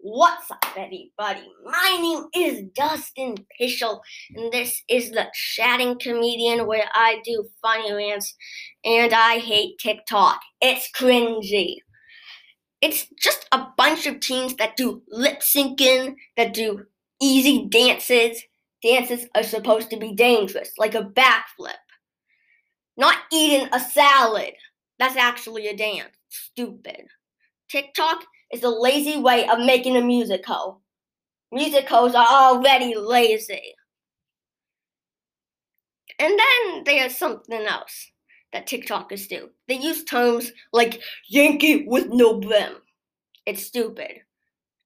[0.00, 1.42] What's up, everybody?
[1.64, 3.98] My name is Dustin Pueschel,
[4.32, 8.32] and this is the Chatting Comedian where I do funny rants,
[8.84, 10.38] and I hate TikTok.
[10.60, 11.78] It's cringy.
[12.80, 16.86] It's just a bunch of teens that do lip syncing, that do
[17.20, 18.40] easy dances.
[18.84, 21.74] Dances are supposed to be dangerous, like a backflip.
[22.96, 24.52] Not eating a salad.
[25.00, 26.14] That's actually a dance.
[26.28, 27.08] Stupid.
[27.68, 30.80] TikTok is a lazy way of making a musical.
[31.52, 33.74] Musicals are already lazy.
[36.18, 38.10] And then there's something else
[38.52, 39.50] that TikTokers do.
[39.68, 42.76] They use terms like Yankee with no brim.
[43.46, 44.22] It's stupid.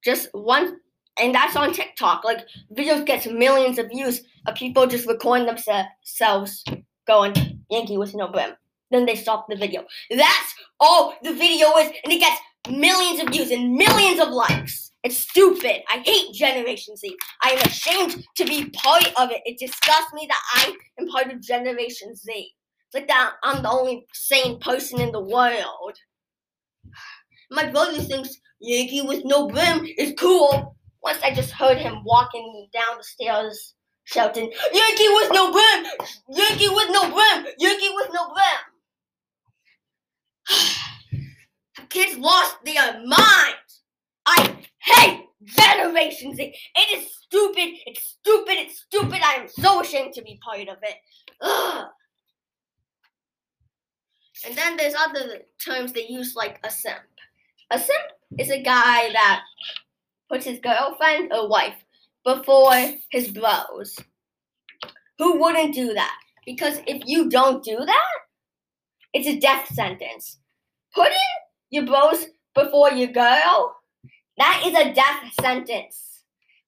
[0.05, 0.77] Just one,
[1.19, 2.25] and that's on TikTok.
[2.25, 6.65] Like, videos gets millions of views of people just recording themselves
[7.07, 7.35] going
[7.71, 8.51] Yankee with no brim.
[8.93, 9.85] Then they stop the video.
[10.11, 14.93] That's all the video is, and it gets millions of views and millions of likes.
[15.03, 15.83] It's stupid.
[15.89, 17.17] I hate Generation Z.
[17.43, 19.41] I am ashamed to be part of it.
[19.45, 22.33] It disgusts me that I am part of Generation Z.
[22.33, 25.97] It's like that I'm the only sane person in the world.
[27.51, 30.77] My brother thinks Yankee with no brim is cool.
[31.03, 35.87] Once I just heard him walking down the stairs shouting, Yankee with no brim!
[36.29, 37.47] Yankee with no brim!
[37.59, 38.72] Yankee with no brim!
[41.89, 43.83] Kids lost their minds.
[44.27, 46.55] I hate Generation Z.
[46.75, 47.79] It is stupid.
[47.87, 48.55] It's stupid.
[48.55, 49.21] It's stupid.
[49.23, 50.97] I am so ashamed to be part of it.
[51.41, 51.87] Ugh.
[54.45, 56.99] And then there's other terms they use like a simp.
[57.71, 59.43] A simp is a guy that
[60.29, 61.77] puts his girlfriend or wife
[62.25, 62.75] before
[63.11, 63.99] his bros.
[65.19, 66.19] Who wouldn't do that?
[66.45, 68.13] Because if you don't do that,
[69.13, 70.39] it's a death sentence.
[70.95, 71.13] Putting
[71.71, 73.77] your bros before your girl,
[74.39, 76.25] that is a death sentence.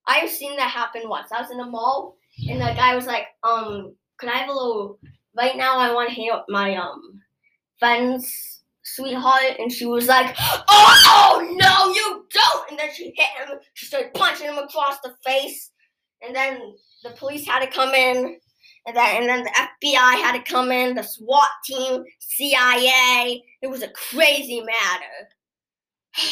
[0.06, 1.32] I've seen that happen once.
[1.32, 2.16] I was in a mall
[2.48, 4.98] and the guy was like, um, can I have a little
[5.36, 7.20] right now I want to hang up my um
[7.78, 13.58] friend's sweetheart and she was like, Oh no, you don't and then she hit him,
[13.74, 15.70] she started punching him across the face,
[16.22, 18.38] and then the police had to come in
[18.86, 23.42] and then and then the FBI had to come in, the SWAT team, CIA.
[23.62, 25.28] It was a crazy matter.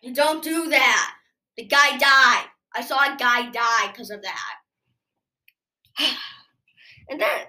[0.00, 1.14] you don't do that.
[1.56, 2.46] The guy died.
[2.74, 4.54] I saw a guy die because of that.
[7.10, 7.40] and then,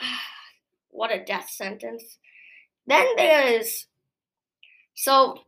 [0.90, 2.18] what a death sentence.
[2.86, 3.86] Then there's
[4.94, 5.38] so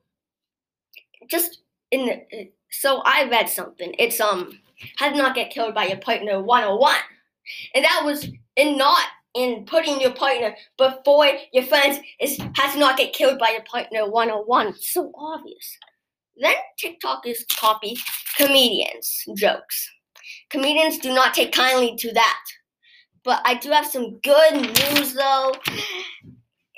[1.29, 1.61] just
[1.91, 3.95] in the so I read something.
[3.99, 4.59] It's um
[4.97, 6.95] how to not get killed by your partner 101.
[7.75, 12.97] And that was in not in putting your partner before your friends is has not
[12.97, 14.69] get killed by your partner 101.
[14.69, 15.79] It's so obvious.
[16.37, 17.97] Then TikTok is copy
[18.37, 19.91] comedians jokes.
[20.51, 22.45] Comedians do not take kindly to that.
[23.25, 25.55] But I do have some good news though.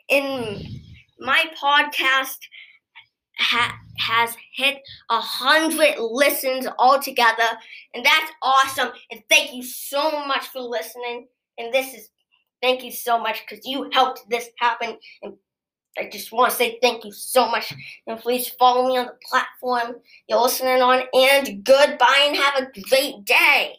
[0.09, 0.83] In
[1.21, 2.39] my podcast
[3.41, 4.79] ha- has hit
[5.11, 7.49] a hundred listens altogether,
[7.95, 8.91] and that's awesome.
[9.11, 11.27] And thank you so much for listening.
[11.59, 12.11] And this is
[12.63, 14.97] thank you so much because you helped this happen.
[15.23, 15.35] And
[15.99, 17.75] I just want to say thank you so much.
[18.07, 19.97] And please follow me on the platform
[20.29, 21.03] you're listening on.
[21.13, 23.77] And goodbye and have a great day.